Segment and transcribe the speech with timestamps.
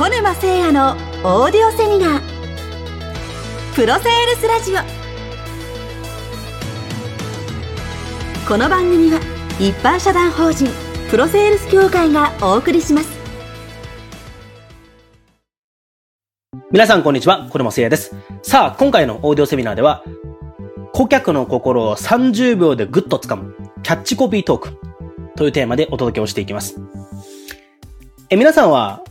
[0.00, 0.92] 小沼誠也の
[1.24, 2.22] オーディオセミナー
[3.74, 4.76] プロセールスラジオ
[8.48, 9.20] この番組は
[9.58, 10.70] 一般社団法人
[11.10, 13.10] プロセールス協会がお送りします
[16.70, 18.16] 皆さんこんにちは、小沼誠也です。
[18.42, 20.02] さあ、今回のオーディオセミナーでは、
[20.94, 24.78] 顧客の心を30秒でグッと掴む、キャッチコピートーク
[25.36, 26.80] というテーマでお届けをしていきます。
[28.30, 29.02] え、皆さんは、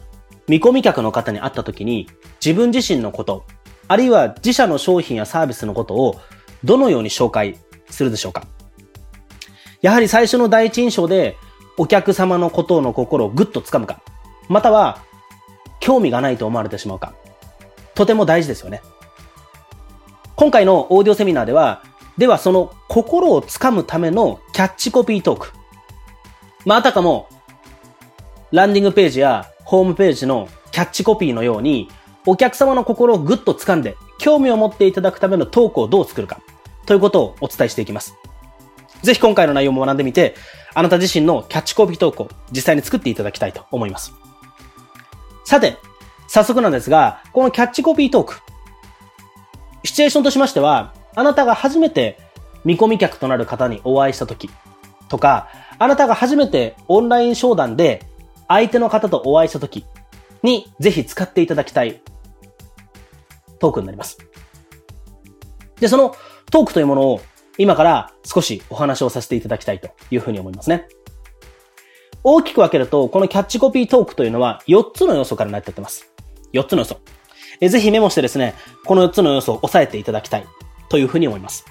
[0.50, 2.10] 見込み客の方に会った時に、
[2.44, 3.46] 自分自身のこと、
[3.88, 6.20] あるいは自社の商品やサービスのことを、
[6.64, 7.58] どのように紹介
[7.90, 8.48] するでしょうか
[9.82, 11.38] やはり最初の第一印象で、
[11.78, 14.02] お客様のことの心をグッと掴むか、
[14.50, 15.04] または、
[15.80, 17.14] 興味がないと思われてしまうか、
[17.94, 18.82] とても大事ですよね。
[20.36, 21.84] 今回のオーディオセミナーでは、
[22.18, 25.52] ではその心をつかむためのキャッチコピートーク。
[26.66, 27.30] まあ、あたかも、
[28.52, 31.90] ランディングページやホームページのキャッチコピーのように、
[32.26, 36.42] お客様の心をぐっと掴んで、興味を持っていただくためのトークをどう作るか、
[36.88, 38.16] ということをお伝えしていきます。
[39.04, 40.34] ぜひ今回の内容も学んでみて、
[40.74, 44.12] あなた自身のキャッチコピートークを実際に作っていただきたいと思います。
[45.46, 45.78] さて、
[46.28, 48.40] 早速なんですが、このキャッチコピートーク。
[49.84, 52.18] シチュエーションとしましては、あなたが初めて
[52.66, 54.50] 見込み客となる方にお会いした時
[55.10, 58.09] とか、あなたが初めてオンライン商談で
[58.50, 59.86] 相手の方とお会いした時
[60.44, 62.02] にぜひ使っていただきたい
[63.60, 64.18] トークになります。
[65.80, 66.16] で、その
[66.52, 67.22] トークというものを
[67.58, 70.88] 今から少しお話をさせていただきたいというふうに思いますね。
[72.24, 76.12] 大きく分けると、このキャッチコピートークというのは4つの要素から成り立ってます。
[76.54, 76.98] 4つの要素。
[77.62, 78.56] えぜひメモしてですね、
[78.86, 80.46] この4つの要素を押さえていただきたい
[80.90, 81.66] というふうに思います。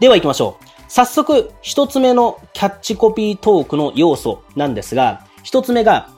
[0.00, 0.63] では行きましょう。
[0.94, 6.08] 早速、1つ目のキャッチコピートークの要素なんですが、1つ目が、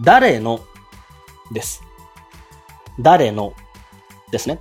[0.00, 0.58] 誰の
[1.52, 1.84] です。
[2.98, 3.52] 誰の
[4.32, 4.58] ですね。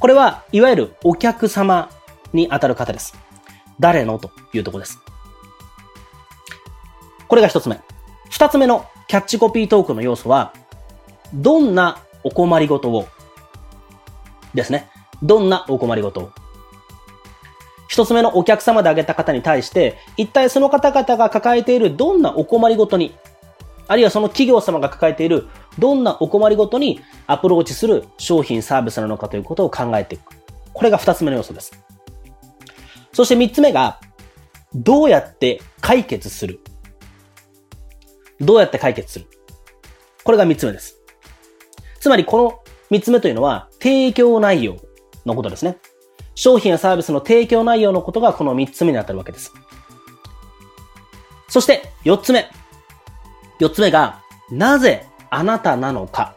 [0.00, 1.90] これは、いわゆるお客様
[2.32, 3.14] に当たる方です。
[3.78, 4.98] 誰のというところです。
[7.28, 7.78] これが一つ目。
[8.30, 10.54] 二つ目のキャッチコピートークの要素は、
[11.34, 13.06] どんなお困りごとを
[14.54, 14.88] ですね。
[15.22, 16.32] どんなお困りごとを
[17.96, 23.16] 一つ目のお客様で挙げた方に対して、一体その方々が抱えているどんなお困りごとに、
[23.88, 25.48] あるいはその企業様が抱えている
[25.78, 30.24] どんなお困りごとにアプローチする商品サービスなのかということを考えていく。
[30.74, 31.72] これが二つ目の要素です。
[33.14, 33.98] そして三つ目が、
[34.74, 36.60] どうやって解決する
[38.40, 39.26] どうやって解決する
[40.22, 40.98] これが三つ目です。
[41.98, 44.76] つまりこの三つ目というのは提供内容
[45.24, 45.78] のことですね。
[46.36, 49.52] 商品やサービスの提供内容のことがこの三つ目に当たるわけです。
[51.48, 52.48] そして四つ目。
[53.58, 54.20] 四つ目が、
[54.50, 56.36] なぜあなたなのか。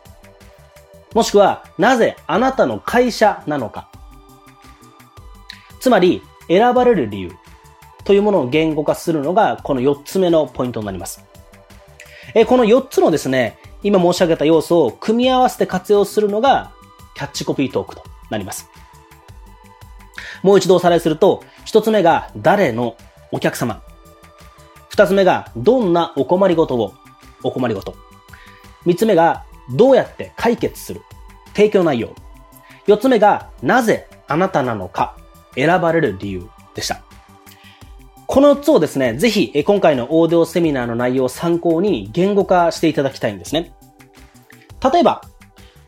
[1.13, 3.89] もしくは、なぜあなたの会社なのか。
[5.81, 7.31] つまり、選ばれる理由
[8.05, 11.25] というものを言語化するのが、この四つ目のポイントになります。
[12.33, 16.71] えこの4つのですね、今申し上げた要素を組み合わせて活用するのが、
[17.15, 18.69] キャッチコピートークとなります。
[20.43, 22.95] もう一度おさらいすると、1つ目が誰の
[23.31, 23.81] お客様。
[24.91, 26.93] 2つ目がどんなお困りごとを、
[27.43, 27.95] お困りごと。
[28.85, 29.43] 3つ目が
[29.75, 31.01] どうやって解決する。
[31.53, 32.13] 提供内容。
[32.87, 35.15] 4つ目がなぜあなたなのか、
[35.55, 37.01] 選ばれる理由でした。
[38.27, 43.73] この4つをですね、ぜひ、今回のオーディオセミナーの内容を参考に言語化していただきたいんですね。
[44.93, 45.21] 例えば、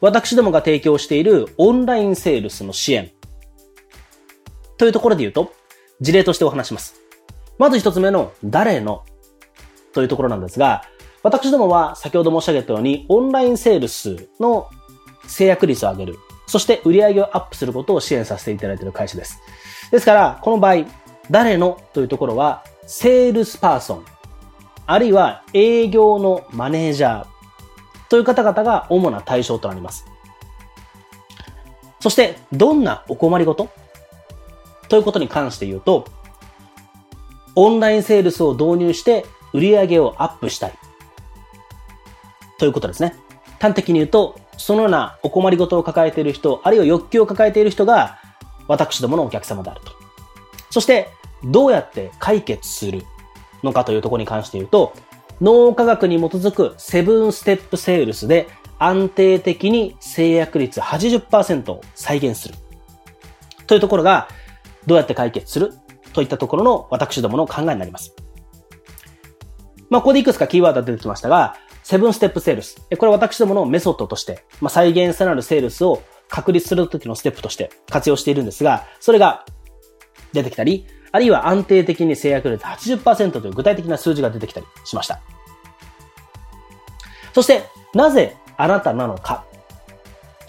[0.01, 3.11] 私どもが提供しているオンラインセールスの支援。
[4.81, 5.53] というところで言うと、
[5.99, 6.95] 事例としてお話します。
[7.59, 9.03] まず一つ目の、誰の？
[9.93, 10.81] というところなんですが、
[11.21, 14.71] 私どもは先ほど申し上げたように、オンラインセールスの
[15.27, 16.15] 成約率を上げる。
[16.47, 19.39] そして売り上げをアップすることを支援させていただいている会社です。
[19.91, 20.85] ですから、この場合、
[21.29, 21.79] 誰の？
[21.93, 24.05] というところは、セールスパーソン、
[24.87, 27.27] あるいは営業のマネージャー
[28.09, 30.07] という方々が主な対象となります。
[31.99, 33.69] そして、どんなお困りごと？
[34.91, 36.05] ということに関して言うと、
[37.55, 40.73] オンラインセールスを導入して売り上げをアップしたい。
[42.57, 43.15] ということですね。
[43.61, 48.19] 端的に言うと、そのようなお困りごとを抱えている人、あるいは欲求を抱えている人が、
[48.67, 49.93] 私どものお客様であると。
[50.71, 51.07] そして、
[51.41, 53.05] どうやって解決する
[53.63, 54.91] のかというところに関して言うと、
[55.39, 62.55] 脳科学に基づくセブンステップセールスで安定的に制約率80%を再現する。
[63.67, 64.27] というところが、
[64.85, 65.73] どうやって解決する
[66.13, 68.13] といったところの私どもの考えになります。
[69.89, 72.81] まあ、ここでいくつかキーワードが出てきましたが、セブンステップセールス。
[72.97, 79.45] これは私どものメソッドとして、まあ、再現性のあるセールスを確立するときのステップとして活用しているんですが、それが
[80.31, 85.21] 出てきたり、あるいは安定的に制約率80%という具体的な数字が出てきたりしました。
[87.33, 87.63] そして、
[87.93, 89.45] なぜあなたなのか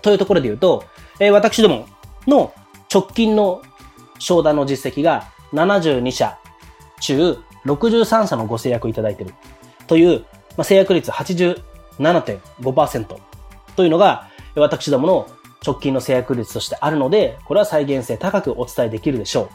[0.02, 0.84] というところで言うと、
[1.18, 1.86] え、私ども
[2.26, 2.52] の
[2.92, 3.62] 直近の
[4.22, 6.38] 商談の実績が72社
[7.00, 9.34] 中63社のご制約をいただいている
[9.86, 10.20] という、
[10.56, 13.18] まあ、制約率87.5%
[13.76, 15.28] というのが私どもの
[15.64, 19.48] 直近の制約率としてあるので、これは再現性高くお伝えできるでしょう。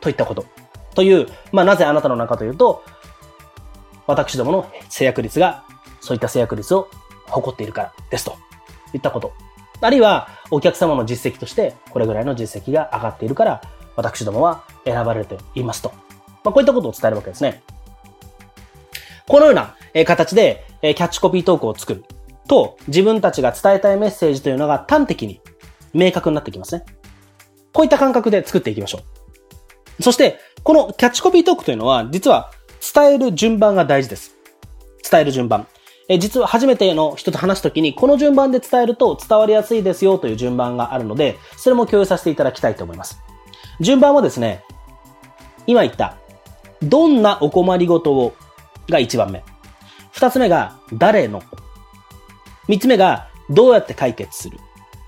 [0.00, 0.46] といったこと。
[0.94, 2.84] という、まあ、なぜあなたの中というと、
[4.06, 5.64] 私どもの制約率が、
[6.00, 6.88] そういった制約率を
[7.26, 8.36] 誇っているからですと。
[8.92, 9.32] いったこと。
[9.80, 13.60] あるいは、お客様の実績として、これぐらいの実績が上がっているから、
[13.96, 15.92] 私どもは選ばれていますと。
[16.42, 17.62] まあ、こういったことを伝えるわけですね。
[19.28, 19.76] このような
[20.06, 22.04] 形でキャッチコピートークを作る
[22.48, 25.40] と、自分たちが伝えたいメッセージというのが端的に
[25.92, 26.84] 明確になってきますね。
[27.72, 29.02] こういった感覚で作っていきましょ
[29.98, 30.02] う。
[30.02, 32.50] そして、このキャッチコピートークというのは、実は
[32.94, 34.34] 伝える順番が大事です。
[35.08, 35.66] 伝える順番。
[36.10, 43.22] え実は初めての人と話すときに、この順番で伝えると伝わりやすいですよという順番があるので、それも共有させていただきたいと思います。
[43.78, 44.64] 順番はですね、
[45.68, 46.16] 今言った、
[46.82, 48.34] どんなお困りごとを
[48.88, 49.44] が1番目。
[50.12, 51.44] 2つ目が、誰の。
[52.66, 54.58] 3つ目が、どうやって解決する。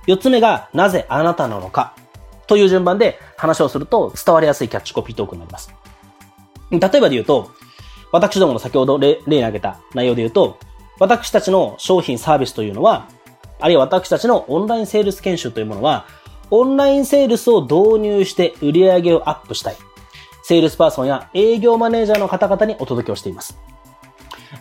[0.06, 1.96] 4つ目が、なぜあなたなのか。
[2.46, 5.75] という順番で話をすると伝わりやすいキャッチコピートークになります。
[6.70, 7.50] 例えばで言うと、
[8.12, 10.58] 私どもの先ほど例に挙げた内容で言うと、
[10.98, 13.08] 私たちの商品サービスというのは、
[13.60, 16.06] あるいは私たちのオンラインセールス研修というものは、
[16.50, 19.76] オンラインセールスを導入して売り上げをアップしたい。
[20.42, 23.56] セールスパーソンや営業マネージャーの方々にお届けをしています。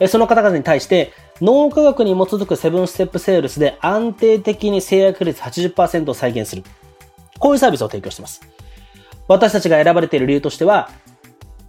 [0.08, 1.12] その方々に対して、
[1.42, 6.64] 脳科学に基づくセブンステップセールスで安定的に成約率80%を再現する。
[7.40, 8.42] こういうサービスを提供しています。
[9.28, 10.90] 私たちが選ばれている理由としては、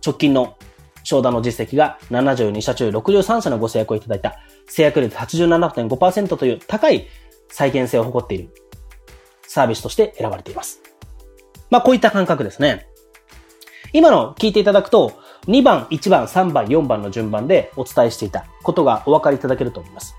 [0.05, 0.57] 直近の
[1.05, 4.39] 商談の実績が72社中63社のご制約をいただいた、
[4.73, 7.07] 制約率87.5%という高い
[7.51, 8.49] 再現性を誇っている
[9.47, 10.81] サービスとして選ばれています。
[11.69, 12.89] まあ、こういった感覚ですね。
[13.93, 15.13] 今の聞いていただくと、
[15.47, 20.15] 2番、1番、3番、4番の順番でお伝えしていたことがお分かりいただけると思います。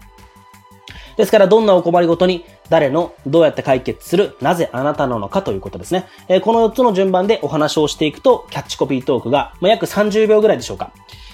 [1.17, 6.07] ですから、どんなお困りごとに、誰の、どうやって解決する、なぜあなたなのかということですね。
[6.27, 10.91] え、この4つの順番でお話をしていくと、キャッチコピートークが、まあ、約30秒ぐらいでしょうか、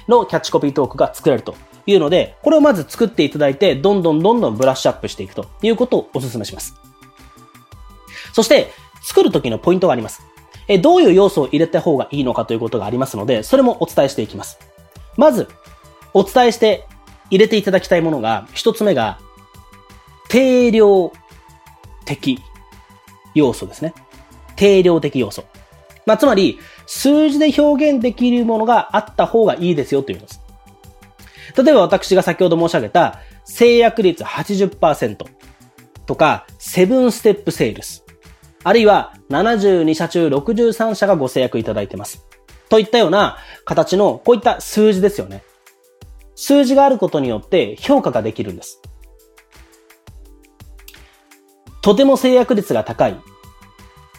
[0.09, 6.75] のキャッチコピートークが作れるというので、これをまず作っていただいて、どんどんどんどんブラッシュアップしていくということをお勧めします。
[8.33, 8.71] そして、
[9.01, 10.21] 作る時のポイントがあります。
[10.67, 14.59] え、どういう要素を入れた方がいいのかということがありますので、それもお伝えしていきます。
[15.17, 15.47] まず、
[16.13, 16.85] お伝えして
[17.29, 19.19] 入れていただきたいものが、一つ目が、
[20.27, 21.11] 定量
[22.05, 22.39] 的
[23.33, 23.93] 要素ですね。
[24.55, 25.43] 定量的要素。
[26.09, 26.57] まあ、つまり、
[26.87, 30.41] 数字で表現できるものがあった方がいいですよと言いうんです。
[31.55, 35.17] 例えば私が先ほど申し上げた、制約率80%
[36.07, 38.03] とか、セブンステップセールス。
[38.63, 42.25] あるいは、72社中63社がご制約いただいてます。
[42.69, 45.43] といったような形の、こういった数字ですよね。
[46.33, 48.81] 数字があることによって評価ができるんです。
[51.83, 53.15] とても制約率が高い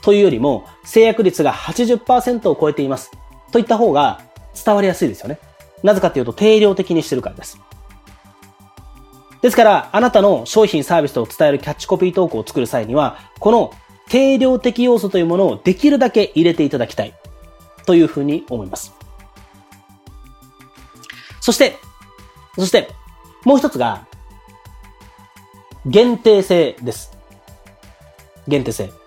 [0.03, 3.13] というよりも、制約率が80%を超えています。
[3.53, 4.23] といった方が
[4.65, 5.39] 伝わりやすいですよね。
[5.85, 7.61] なぜかというと定量的にしてるからです。
[9.41, 13.73] ですから、あなたの商品サービスを伝えるキャッチコピートークを作る際には、この
[14.09, 17.15] 定量的要素というものをできるだけ入れていただきたい。
[17.87, 18.93] というふうに思います。
[21.41, 21.77] そして、
[22.59, 22.89] そして、
[23.45, 24.07] もう一つが、
[25.87, 27.17] 限定性です。
[28.49, 29.00] 限定性。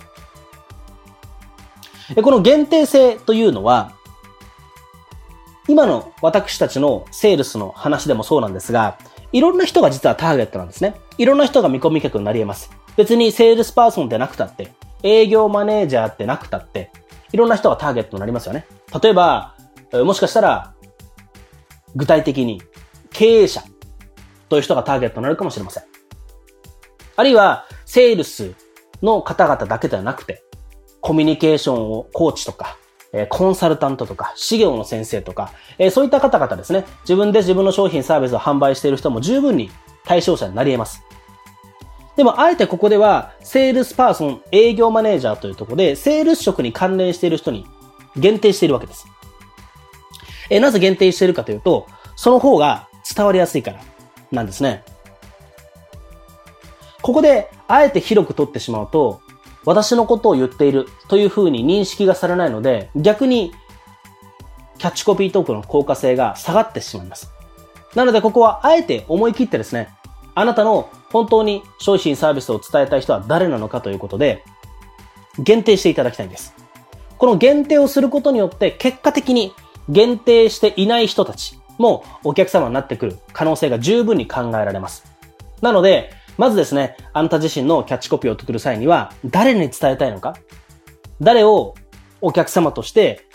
[2.22, 3.94] この限定性というのは、
[5.68, 8.98] 今の私たちのセールスの話でもそうなんですが、
[9.32, 10.96] いろんな人が実はターゲットなんですね。
[11.18, 12.70] いろんな人が見込み客になり得ます。
[12.98, 16.92] 別にセールスパーソンでなくたって、営業マネージャーでなくたって、
[17.32, 18.68] いろんな人がターゲットになりますよね。
[19.02, 19.56] 例えば、
[19.92, 20.74] もしかしたら、
[21.96, 22.62] 具体的に
[23.12, 23.64] 経営者
[24.50, 25.84] という人がターゲットになるかもしれません。
[27.16, 28.54] あるいは、セールス
[29.02, 30.44] の方々だけではなくて、
[31.04, 32.78] コミュニケーションをコーチとか、
[33.28, 35.52] コンサルタントとか、士業の先生とか、
[35.92, 39.70] そういった方々ですね、自分で自分の商品サービスを販売している人も十分に
[40.06, 41.04] 対象者になり得ます。
[42.16, 47.66] でも、あえてここでは、セールスパーソン、営業マネージャーというところで、セールス職に関連している人に
[48.16, 49.06] 限定しているわけです。
[50.50, 53.82] えなぜ限定しているかというと、その方が伝わりやすいから
[54.32, 54.86] なんですね。
[57.02, 59.20] ここで、あえて広く取ってしまうと、
[59.66, 63.54] 私のことを言っているという風に認識がされないので、逆に、
[64.78, 67.32] キャッチコピートークの効果性が下がってしまいます。
[67.96, 69.90] なので、ここはあえて思い切ってですね、
[70.36, 74.44] あなたの本当に商品サービスを伝えたい人は誰なのかということで、
[75.40, 76.54] 限定していただきたいんです。
[77.18, 79.54] この限定をすることによって、結果的に
[79.90, 85.06] 限定していない人たちもお客様になってくる可能性が十分に考えられます。
[85.62, 90.36] なので、まずですね、あなた自身のキャッチコピーを作る際には、誰に伝えたいのか？
[91.22, 91.76] 誰を
[92.22, 93.26] お客様として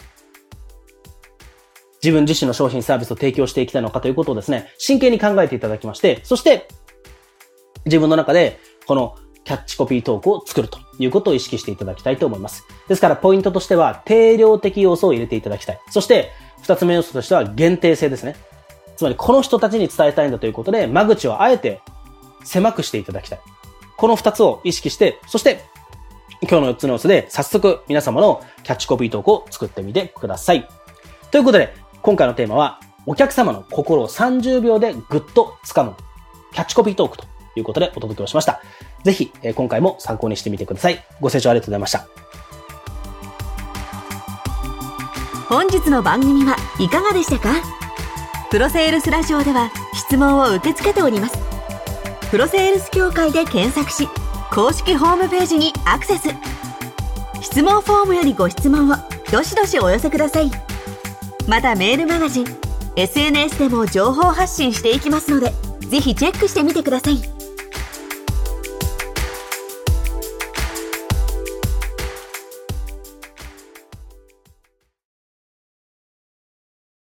[2.02, 6.68] 自分自身の商品サービスを提供していきたいのかということをですね、真剣に考えていただきまして、そして
[7.84, 12.64] 自分の中でこのキャッチコピートークを作るということを意識していただきたいと思います。
[12.88, 15.80] ですからポイントとしては定量的要素を入れていただきたい。
[15.90, 18.36] そして二つ目要素としては限定性ですね。
[18.96, 21.80] つまりこの人たちに伝えたいんだということで間口をあえて
[22.48, 23.40] 狭くしていただきたい。
[23.96, 25.64] この二つを意識して、そして
[26.42, 30.68] 今日の四つの要素で早速皆様のキャッチコピートークを作ってみてください。
[31.30, 35.94] ということで今回のテーマはお客様の心を30秒でぐっと掴む
[36.52, 37.24] キャッチコピートークと
[37.56, 38.62] いうことでお届けをしました。
[39.04, 41.04] ぜひ、え今回も参考にしてみてください。
[41.20, 42.06] ご清聴ありがとうございました。
[45.48, 47.54] 本日の番組はいかがでしたか？
[48.50, 51.47] プロセールスラジオでは質問を受け付けております。
[52.30, 54.06] プロセールス協会で検索し、
[54.50, 56.28] 公式ホームページにアクセス。
[57.40, 58.96] 質問フォームよりご質問を
[59.32, 60.50] どしどしお寄せください。
[61.46, 62.46] またメールマガジン、
[62.96, 67.37] SNS でも情報発信していきますので、是非チェックしてみてください。